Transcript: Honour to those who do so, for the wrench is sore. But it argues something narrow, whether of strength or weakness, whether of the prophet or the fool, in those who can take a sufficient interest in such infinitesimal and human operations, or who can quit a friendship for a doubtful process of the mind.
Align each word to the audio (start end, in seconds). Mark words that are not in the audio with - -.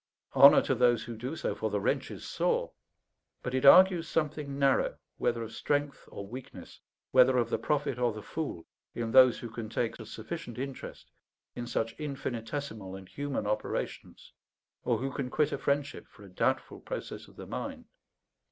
Honour 0.35 0.63
to 0.63 0.73
those 0.73 1.03
who 1.03 1.15
do 1.15 1.35
so, 1.35 1.53
for 1.53 1.69
the 1.69 1.79
wrench 1.79 2.09
is 2.09 2.25
sore. 2.27 2.71
But 3.43 3.53
it 3.53 3.65
argues 3.65 4.07
something 4.07 4.57
narrow, 4.57 4.97
whether 5.19 5.43
of 5.43 5.51
strength 5.51 6.09
or 6.11 6.25
weakness, 6.25 6.79
whether 7.11 7.37
of 7.37 7.51
the 7.51 7.59
prophet 7.59 7.99
or 7.99 8.11
the 8.11 8.23
fool, 8.23 8.65
in 8.95 9.11
those 9.11 9.37
who 9.37 9.51
can 9.51 9.69
take 9.69 9.99
a 9.99 10.05
sufficient 10.07 10.57
interest 10.57 11.11
in 11.55 11.67
such 11.67 11.93
infinitesimal 11.99 12.95
and 12.95 13.09
human 13.09 13.45
operations, 13.45 14.33
or 14.83 14.97
who 14.97 15.11
can 15.11 15.29
quit 15.29 15.51
a 15.51 15.59
friendship 15.59 16.07
for 16.07 16.23
a 16.23 16.29
doubtful 16.29 16.79
process 16.79 17.27
of 17.27 17.35
the 17.35 17.45
mind. 17.45 17.85